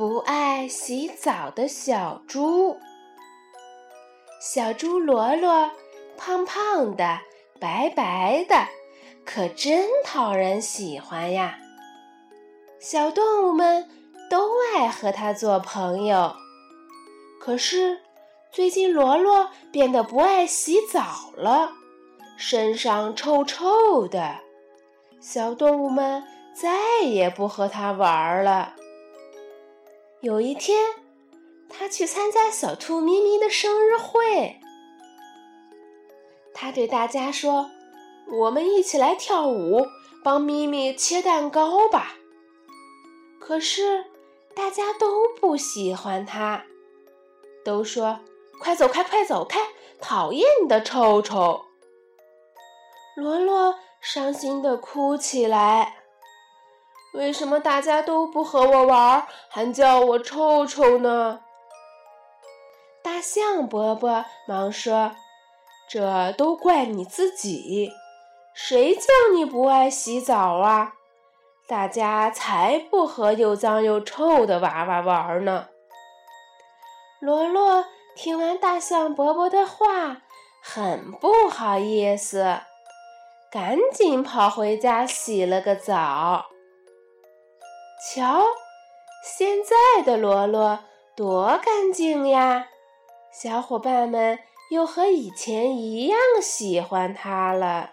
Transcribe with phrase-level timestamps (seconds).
[0.00, 2.78] 不爱洗澡的小猪。
[4.40, 5.70] 小猪罗罗
[6.16, 7.18] 胖胖的、
[7.60, 8.66] 白白的，
[9.26, 11.58] 可真讨人喜欢呀！
[12.80, 13.90] 小动物们
[14.30, 16.34] 都爱和它做朋友。
[17.38, 18.00] 可是
[18.50, 21.72] 最近罗罗变得不爱洗澡了，
[22.38, 24.36] 身上臭臭的，
[25.20, 26.24] 小动物们
[26.54, 28.76] 再也不和它玩了。
[30.22, 30.78] 有一天，
[31.70, 34.60] 他去参加小兔咪咪的生日会。
[36.52, 37.70] 他对大家说
[38.30, 39.86] ：“我们一起来跳舞，
[40.22, 42.16] 帮咪咪切蛋糕吧。”
[43.40, 44.04] 可是
[44.54, 46.66] 大家都不喜欢他，
[47.64, 48.20] 都说
[48.60, 49.58] ：“快走开，快走开，
[50.02, 51.64] 讨厌你的臭臭！”
[53.16, 55.99] 罗罗伤心的哭起来。
[57.12, 61.40] 为什么大家都不和我玩，还叫我臭臭呢？
[63.02, 65.12] 大象伯伯忙说
[65.90, 67.90] ：“这都怪你自己，
[68.54, 70.92] 谁叫你不爱洗澡啊？
[71.66, 75.68] 大家才不和又脏又臭的娃娃玩呢。”
[77.20, 80.22] 罗罗听完大象伯伯的话，
[80.62, 82.60] 很不好意思，
[83.50, 86.46] 赶紧跑回家洗了个澡。
[88.02, 88.42] 瞧，
[89.22, 90.80] 现在的罗罗
[91.14, 92.68] 多干净呀！
[93.30, 94.38] 小伙伴们
[94.70, 97.90] 又和以前一样喜欢它了。